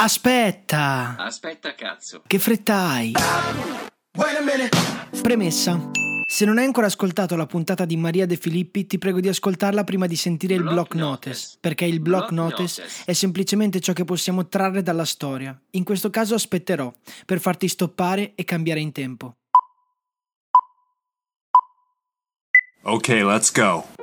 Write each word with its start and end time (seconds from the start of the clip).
Aspetta! 0.00 1.16
Aspetta, 1.18 1.74
cazzo. 1.74 2.22
Che 2.24 2.38
fretta 2.38 2.74
hai? 2.86 3.12
Premessa. 5.20 5.90
Se 6.24 6.44
non 6.44 6.58
hai 6.58 6.64
ancora 6.64 6.86
ascoltato 6.86 7.34
la 7.34 7.46
puntata 7.46 7.84
di 7.84 7.96
Maria 7.96 8.24
De 8.24 8.36
Filippi, 8.36 8.86
ti 8.86 8.96
prego 8.96 9.18
di 9.18 9.26
ascoltarla 9.26 9.82
prima 9.82 10.06
di 10.06 10.14
sentire 10.14 10.54
il 10.54 10.62
Block 10.62 10.94
block 10.94 10.94
notice, 10.94 11.28
notice. 11.30 11.56
perché 11.60 11.84
il 11.86 11.98
block 11.98 12.32
Block 12.32 12.52
notice 12.52 12.82
notice. 12.82 13.02
è 13.06 13.12
semplicemente 13.12 13.80
ciò 13.80 13.92
che 13.92 14.04
possiamo 14.04 14.46
trarre 14.46 14.82
dalla 14.82 15.04
storia. 15.04 15.60
In 15.70 15.82
questo 15.82 16.10
caso 16.10 16.36
aspetterò, 16.36 16.92
per 17.26 17.40
farti 17.40 17.66
stoppare 17.66 18.34
e 18.36 18.44
cambiare 18.44 18.78
in 18.78 18.92
tempo. 18.92 19.34
Okay, 22.84 23.24
let's 23.24 23.50
go. 23.50 23.97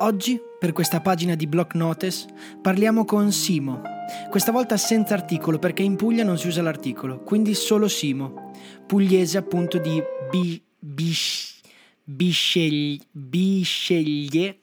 Oggi, 0.00 0.40
per 0.60 0.72
questa 0.72 1.00
pagina 1.00 1.34
di 1.34 1.48
Block 1.48 1.74
Notice, 1.74 2.28
parliamo 2.62 3.04
con 3.04 3.32
Simo. 3.32 3.82
Questa 4.30 4.52
volta 4.52 4.76
senza 4.76 5.14
articolo 5.14 5.58
perché 5.58 5.82
in 5.82 5.96
Puglia 5.96 6.22
non 6.22 6.38
si 6.38 6.46
usa 6.46 6.62
l'articolo, 6.62 7.18
quindi 7.24 7.52
solo 7.54 7.88
Simo. 7.88 8.52
Pugliese 8.86 9.38
appunto 9.38 9.78
di 9.78 10.00
Bi- 10.30 10.62
Bis- 10.78 11.60
Bisceglie, 12.04 13.00
Bisceglie 13.10 14.58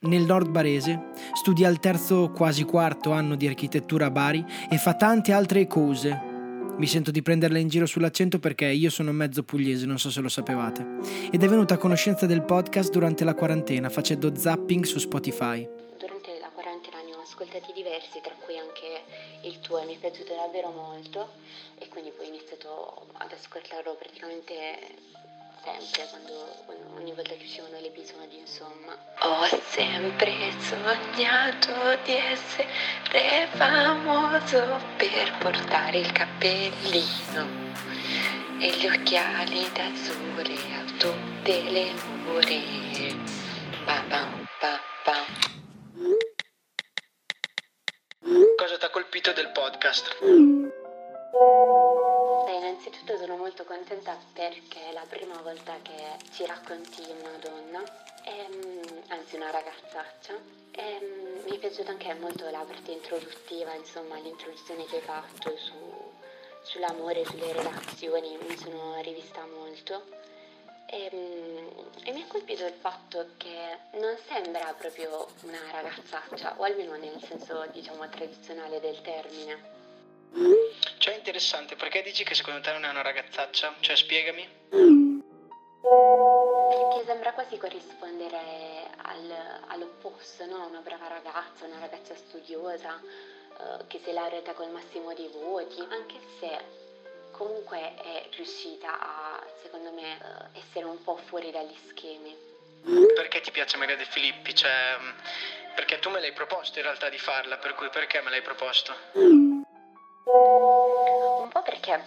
nel 0.00 0.24
nord 0.24 0.50
barese, 0.50 1.12
studia 1.32 1.66
al 1.66 1.80
terzo 1.80 2.30
quasi 2.30 2.64
quarto 2.64 3.10
anno 3.12 3.36
di 3.36 3.46
architettura 3.46 4.06
a 4.06 4.10
Bari 4.10 4.44
e 4.68 4.76
fa 4.76 4.92
tante 4.92 5.32
altre 5.32 5.66
cose. 5.66 6.33
Mi 6.76 6.88
sento 6.88 7.12
di 7.12 7.22
prenderla 7.22 7.58
in 7.58 7.68
giro 7.68 7.86
sull'accento 7.86 8.40
perché 8.40 8.66
io 8.66 8.90
sono 8.90 9.12
mezzo 9.12 9.44
pugliese, 9.44 9.86
non 9.86 9.98
so 9.98 10.10
se 10.10 10.20
lo 10.20 10.28
sapevate. 10.28 10.84
Ed 11.30 11.42
è 11.42 11.48
venuta 11.48 11.74
a 11.74 11.78
conoscenza 11.78 12.26
del 12.26 12.42
podcast 12.42 12.90
durante 12.90 13.22
la 13.22 13.34
quarantena 13.34 13.88
facendo 13.88 14.34
zapping 14.34 14.84
su 14.84 14.98
Spotify. 14.98 15.66
Durante 15.98 16.36
la 16.40 16.50
quarantena 16.52 17.00
ne 17.02 17.14
ho 17.14 17.22
ascoltati 17.22 17.72
diversi, 17.72 18.20
tra 18.20 18.34
cui 18.44 18.58
anche 18.58 19.46
il 19.46 19.60
tuo 19.60 19.80
e 19.80 19.86
mi 19.86 19.94
è 19.94 19.98
piaciuto 19.98 20.34
davvero 20.34 20.72
molto 20.72 21.34
e 21.78 21.86
quindi 21.88 22.10
poi 22.10 22.26
ho 22.26 22.28
iniziato 22.28 23.06
ad 23.12 23.30
ascoltarlo 23.30 23.94
praticamente 23.94 25.22
sempre, 25.64 26.06
quando, 26.10 26.32
quando- 26.66 26.96
ogni 26.96 27.12
volta 27.12 27.34
che 27.34 27.44
uscivano 27.44 27.78
gli 27.78 27.86
episodi, 27.86 28.38
insomma. 28.38 28.96
Ho 29.20 29.46
sempre 29.70 30.52
sognato 30.60 31.98
di 32.04 32.12
essere 32.12 33.48
famoso 33.52 34.78
per 34.96 35.32
portare 35.38 35.98
il 35.98 36.12
cappellino 36.12 37.72
e 38.60 38.70
gli 38.76 38.86
occhiali 38.86 39.70
da 39.72 39.90
sole 39.94 40.54
a 40.74 40.84
tutte 40.98 41.62
le 41.62 41.92
ore. 42.28 42.60
Pa, 43.84 44.02
pa, 44.08 44.28
pa, 44.60 44.80
pa. 45.04 45.24
Cosa 48.56 48.78
ti 48.78 48.84
ha 48.84 48.90
colpito 48.90 49.32
del 49.32 49.50
podcast? 49.50 50.16
Molto 53.44 53.64
contenta 53.64 54.16
perché 54.32 54.88
è 54.88 54.92
la 54.92 55.04
prima 55.06 55.38
volta 55.42 55.76
che 55.82 56.16
ci 56.32 56.46
racconti 56.46 57.02
una 57.10 57.36
donna, 57.36 57.82
ehm, 58.24 59.02
anzi 59.08 59.36
una 59.36 59.50
ragazzaccia. 59.50 60.32
Ehm, 60.70 61.42
mi 61.44 61.50
è 61.50 61.58
piaciuta 61.58 61.90
anche 61.90 62.14
molto 62.14 62.48
la 62.48 62.64
parte 62.66 62.92
introduttiva, 62.92 63.74
insomma 63.74 64.18
l'introduzione 64.18 64.86
che 64.86 64.96
hai 64.96 65.02
fatto 65.02 65.54
su- 65.58 66.10
sull'amore, 66.62 67.26
sulle 67.26 67.52
relazioni, 67.52 68.38
mi 68.48 68.56
sono 68.56 68.98
rivista 69.02 69.44
molto. 69.44 70.06
Ehm, 70.86 71.90
E, 72.02 72.12
mi 72.12 72.22
ha 72.22 72.26
colpito 72.26 72.64
il 72.64 72.72
fatto 72.72 73.26
che 73.36 73.78
non 73.98 74.16
sembra 74.26 74.72
proprio 74.72 75.28
una 75.42 75.70
ragazzaccia, 75.70 76.54
o 76.56 76.62
almeno 76.62 76.96
nel 76.96 77.22
senso 77.22 77.66
diciamo 77.72 78.08
tradizionale 78.08 78.80
del 78.80 79.02
termine. 79.02 79.72
Cioè, 81.04 81.16
interessante, 81.16 81.76
perché 81.76 82.00
dici 82.00 82.24
che 82.24 82.34
secondo 82.34 82.62
te 82.62 82.72
non 82.72 82.86
è 82.86 82.88
una 82.88 83.02
ragazzaccia? 83.02 83.74
Cioè, 83.80 83.94
spiegami. 83.94 84.48
Perché 84.70 85.20
sembra 87.04 87.34
quasi 87.34 87.58
corrispondere 87.58 88.88
al- 89.02 89.60
all'opposto, 89.66 90.46
no? 90.46 90.66
Una 90.66 90.80
brava 90.80 91.08
ragazza, 91.08 91.66
una 91.66 91.78
ragazza 91.78 92.14
studiosa, 92.14 92.98
eh, 92.98 93.86
che 93.86 94.00
si 94.02 94.08
è 94.08 94.12
laureata 94.14 94.54
col 94.54 94.70
massimo 94.70 95.12
dei 95.12 95.28
voti, 95.28 95.86
anche 95.90 96.18
se 96.40 96.58
comunque 97.32 97.96
è 97.96 98.26
riuscita 98.36 98.98
a, 98.98 99.44
secondo 99.60 99.92
me, 99.92 100.16
eh, 100.16 100.58
essere 100.58 100.86
un 100.86 101.02
po' 101.02 101.18
fuori 101.26 101.50
dagli 101.50 101.76
schemi. 101.86 102.34
Perché 103.14 103.42
ti 103.42 103.50
piace 103.50 103.76
Maria 103.76 103.96
De 103.96 104.06
Filippi? 104.06 104.54
Cioè, 104.54 104.96
mh, 104.96 105.14
perché 105.74 105.98
tu 105.98 106.08
me 106.08 106.20
l'hai 106.20 106.32
proposto 106.32 106.78
in 106.78 106.86
realtà 106.86 107.10
di 107.10 107.18
farla, 107.18 107.58
per 107.58 107.74
cui 107.74 107.90
perché 107.90 108.22
me 108.22 108.30
l'hai 108.30 108.40
proposto? 108.40 109.63
Perché 111.84 112.02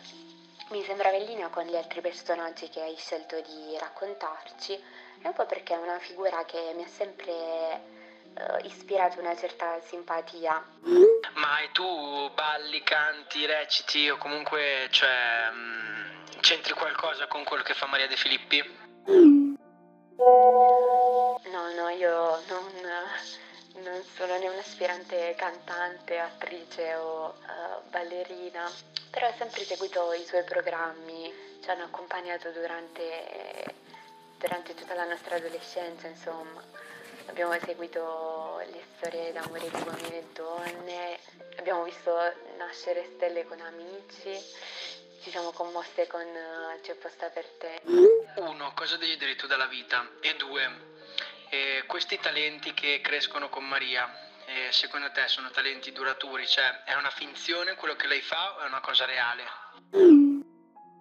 mi 0.70 0.84
sembrava 0.86 1.18
in 1.18 1.26
linea 1.26 1.50
con 1.50 1.64
gli 1.64 1.76
altri 1.76 2.02
personaggi 2.02 2.68
che 2.68 2.82
hai 2.82 2.96
scelto 2.96 3.40
di 3.42 3.78
raccontarci, 3.78 4.74
e 4.74 5.28
un 5.28 5.34
po' 5.34 5.46
perché 5.46 5.76
è 5.76 5.78
una 5.78 6.00
figura 6.00 6.46
che 6.46 6.74
mi 6.76 6.84
ha 6.84 6.88
sempre 6.88 7.32
eh, 7.32 7.80
ispirato 8.64 9.20
una 9.20 9.38
certa 9.38 9.80
simpatia. 9.82 10.66
Ma 11.36 11.60
e 11.60 11.70
tu 11.74 12.32
balli, 12.34 12.82
canti, 12.82 13.46
reciti 13.46 14.10
o 14.10 14.18
comunque, 14.18 14.88
cioè, 14.90 15.52
mh, 15.52 16.40
c'entri 16.40 16.74
qualcosa 16.74 17.28
con 17.28 17.44
quello 17.44 17.62
che 17.62 17.76
fa 17.76 17.86
Maria 17.86 18.08
De 18.08 18.16
Filippi? 18.16 18.64
No, 19.06 19.56
no, 21.76 21.90
io 21.90 22.42
non 22.48 22.56
sono 24.28 24.40
né 24.40 24.50
un'aspirante 24.50 25.36
cantante, 25.38 26.20
attrice 26.20 26.96
o 26.96 27.34
eh, 27.44 27.90
ballerina, 27.90 28.70
però 29.10 29.30
ho 29.30 29.34
sempre 29.38 29.64
seguito 29.64 30.12
i 30.12 30.26
suoi 30.26 30.44
programmi, 30.44 31.34
ci 31.64 31.70
hanno 31.70 31.86
accompagnato 31.86 32.52
durante, 32.52 33.64
durante 34.38 34.76
tutta 34.76 34.96
la 34.96 35.06
nostra 35.06 35.38
adolescenza, 35.38 36.08
insomma. 36.08 36.62
Abbiamo 37.28 37.58
seguito 37.64 38.62
le 38.70 38.84
storie 38.98 39.32
d'amore 39.32 39.70
di 39.70 39.82
uomini 39.82 40.18
e 40.18 40.24
donne, 40.34 41.20
abbiamo 41.58 41.84
visto 41.84 42.14
nascere 42.58 43.09
stelle 43.16 43.46
con 43.46 43.62
amici, 43.62 44.38
ci 45.22 45.30
siamo 45.30 45.52
commosse 45.52 46.06
con 46.08 46.22
eh, 46.22 46.80
C'è 46.82 46.96
posta 46.96 47.30
per 47.30 47.46
te. 47.59 47.82
Uno, 48.36 48.74
cosa 48.76 48.98
desideri 48.98 49.38
tu 49.38 49.48
dalla 49.48 49.68
vita? 49.68 50.06
E 50.22 50.36
due, 50.36 50.87
eh, 51.50 51.84
questi 51.88 52.19
talenti 52.19 52.74
che 52.74 53.02
crescono 53.02 53.50
con 53.50 53.66
Maria, 53.66 54.25
secondo 54.69 55.12
te 55.12 55.28
sono 55.28 55.50
talenti 55.52 55.91
duraturi? 55.91 56.47
Cioè, 56.47 56.84
è 56.85 56.94
una 56.94 57.09
finzione 57.09 57.75
quello 57.75 57.96
che 57.96 58.08
lei 58.08 58.22
fa 58.22 58.56
o 58.56 58.59
è 58.59 58.66
una 58.66 58.80
cosa 58.80 59.06
reale? 59.06 59.44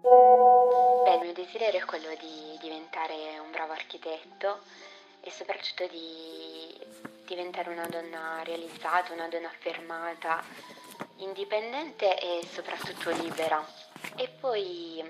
Beh, 0.06 1.14
il 1.14 1.20
mio 1.20 1.32
desiderio 1.32 1.80
è 1.80 1.84
quello 1.84 2.14
di 2.18 2.58
diventare 2.60 3.38
un 3.38 3.50
bravo 3.50 3.72
architetto 3.72 4.62
e 5.20 5.30
soprattutto 5.30 5.86
di 5.88 6.76
diventare 7.24 7.70
una 7.70 7.86
donna 7.86 8.42
realizzata, 8.44 9.12
una 9.12 9.28
donna 9.28 9.48
affermata, 9.48 10.44
indipendente 11.16 12.18
e 12.18 12.46
soprattutto 12.52 13.10
libera. 13.10 13.64
E 14.16 14.28
poi 14.28 15.02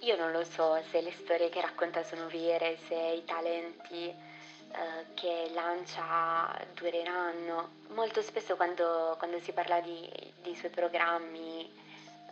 io 0.00 0.16
non 0.16 0.32
lo 0.32 0.44
so 0.44 0.82
se 0.90 1.00
le 1.00 1.12
storie 1.12 1.48
che 1.48 1.60
racconta 1.60 2.02
sono 2.02 2.26
vere, 2.28 2.78
se 2.88 2.94
i 2.94 3.24
talenti 3.24 4.32
eh, 4.74 5.14
che 5.14 5.50
lancia 5.52 6.52
dureranno. 6.74 7.82
Molto 7.88 8.22
spesso 8.22 8.56
quando, 8.56 9.14
quando 9.18 9.38
si 9.40 9.52
parla 9.52 9.80
di, 9.80 10.10
dei 10.42 10.56
suoi 10.56 10.70
programmi 10.70 11.82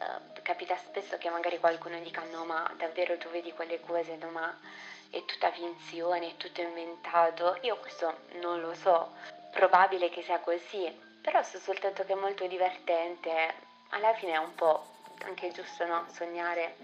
eh, 0.00 0.43
capita 0.43 0.77
spesso 0.77 1.17
che 1.19 1.31
magari 1.31 1.61
qualcuno 1.61 1.99
dica 2.00 2.25
no 2.33 2.44
ma 2.44 2.69
davvero 2.77 3.17
tu 3.17 3.29
vedi 3.29 3.53
quelle 3.53 3.81
cose, 3.81 4.17
no 4.17 4.31
ma 4.31 4.59
è 5.11 5.25
tutta 5.25 5.53
finzione, 5.53 6.31
è 6.31 6.37
tutto 6.37 6.61
inventato. 6.62 7.59
Io 7.62 7.77
questo 7.77 8.23
non 8.41 8.61
lo 8.61 8.75
so, 8.75 9.12
probabile 9.53 10.11
che 10.11 10.23
sia 10.23 10.41
così, 10.41 10.91
però 11.21 11.43
so 11.43 11.59
soltanto 11.59 12.05
che 12.05 12.12
è 12.12 12.17
molto 12.17 12.47
divertente. 12.47 13.55
Alla 13.91 14.15
fine 14.15 14.33
è 14.33 14.39
un 14.39 14.55
po' 14.55 14.85
anche 15.25 15.53
giusto 15.53 15.87
no? 15.87 16.06
sognare, 16.11 16.75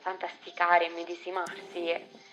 fantasticare, 0.00 0.88
medesimarsi 0.90 2.24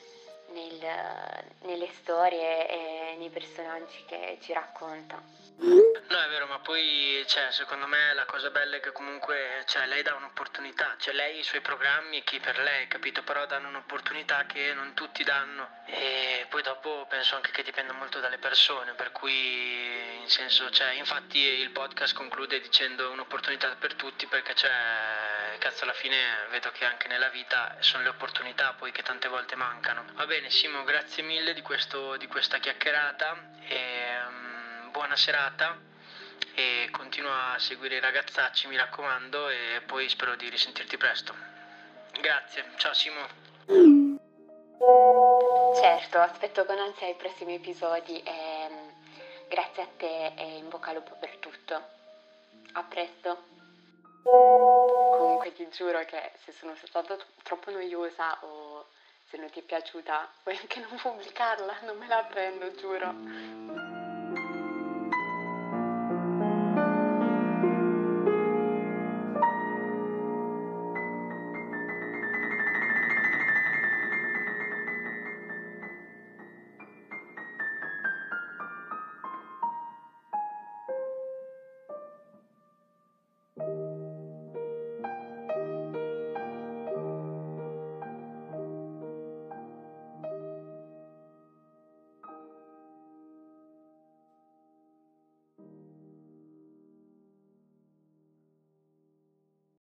nel- 0.54 1.44
nelle 1.62 1.90
storie 1.94 2.68
e 2.68 3.16
nei 3.18 3.30
personaggi 3.30 4.04
che 4.06 4.38
ci 4.42 4.54
racconta. 4.54 5.22
No, 5.56 6.20
è 6.20 6.30
vero, 6.30 6.48
ma 6.48 6.60
poi, 6.60 7.24
cioè, 7.28 7.52
secondo 7.52 7.86
me 7.86 8.14
la 8.14 8.26
cosa 8.26 8.50
bella 8.50 8.78
è 8.78 8.80
che 8.80 8.92
comunque, 8.92 9.64
cioè, 9.68 9.86
lei 9.86 10.02
dà 10.02 10.16
un'opportunità, 10.16 10.96
cioè, 11.00 11.14
lei 11.14 11.40
i 11.40 11.44
suoi 11.44 11.62
programmi 11.62 12.18
e 12.18 12.24
chi 12.24 12.40
per 12.40 12.58
lei, 12.60 12.88
capito? 12.88 13.22
Però 13.24 13.46
danno 13.46 13.68
un'opportunità 13.68 14.46
che 14.46 14.74
non 14.74 14.94
tutti 14.94 15.24
danno 15.24 15.70
e 15.86 16.46
poi 16.50 16.62
dopo 16.64 17.06
penso 17.08 17.36
anche 17.36 17.52
che 17.52 17.64
dipenda 17.64 17.94
molto 17.94 18.20
dalle 18.20 18.40
persone, 18.40 18.94
per 18.94 19.12
cui, 19.12 20.20
in 20.22 20.28
senso, 20.30 20.70
cioè, 20.72 20.94
infatti 20.94 21.38
il 21.38 21.70
podcast 21.70 22.16
conclude 22.16 22.60
dicendo 22.60 23.12
un'opportunità 23.12 23.76
per 23.80 23.94
tutti 23.94 24.26
perché, 24.28 24.56
cioè, 24.56 24.72
cazzo, 25.58 25.84
alla 25.84 25.94
fine 25.94 26.48
vedo 26.50 26.72
che 26.72 26.86
anche 26.86 27.08
nella 27.08 27.30
vita 27.30 27.76
sono 27.80 28.04
le 28.04 28.10
opportunità 28.10 28.74
poi 28.74 28.92
che 28.92 29.04
tante 29.04 29.28
volte 29.28 29.56
mancano. 29.56 30.06
Va 30.14 30.26
bene, 30.26 30.50
Simo, 30.50 30.84
grazie 30.84 31.24
mille 31.24 31.54
di, 31.54 31.62
questo, 31.62 32.18
di 32.18 32.28
questa 32.28 32.60
chiacchierata 32.60 33.36
e 33.68 34.18
um, 34.28 34.92
buona 34.92 35.16
serata 35.16 35.78
e 36.56 36.88
continua 36.92 37.54
a 37.54 37.60
seguire 37.60 37.96
i 37.96 38.00
ragazzacci, 38.00 38.68
mi 38.68 38.78
raccomando, 38.78 39.50
e 39.50 39.82
poi 39.86 40.08
spero 40.10 40.36
di 40.36 40.50
risentirti 40.50 40.98
presto. 40.98 41.36
Grazie, 42.20 42.66
ciao 42.78 42.94
Simo. 42.94 43.28
Certo, 45.76 46.20
aspetto 46.20 46.66
con 46.66 46.78
ansia 46.78 47.08
i 47.08 47.16
prossimi 47.16 47.56
episodi 47.56 48.22
e 48.22 48.70
grazie 49.50 49.84
a 49.84 49.88
te 49.98 50.34
e 50.36 50.58
in 50.58 50.70
bocca 50.70 50.90
al 50.90 50.98
lupo 50.98 51.16
per 51.20 51.38
tutto. 51.38 51.90
A 52.74 52.84
presto. 52.84 53.63
Comunque 54.24 55.54
ti 55.54 55.68
giuro 55.70 56.04
che 56.06 56.32
se 56.44 56.52
sono 56.54 56.76
stata 56.76 57.18
troppo 57.44 57.72
noiosa 57.72 58.38
o 58.42 58.86
se 59.30 59.38
non 59.38 59.50
ti 59.50 59.60
è 59.60 59.64
piaciuta 59.64 60.30
puoi 60.44 60.58
anche 60.58 60.80
non 60.80 60.98
pubblicarla, 61.02 61.82
non 61.82 61.98
me 61.98 62.08
la 62.08 62.24
prendo, 62.24 62.72
giuro. 62.76 64.03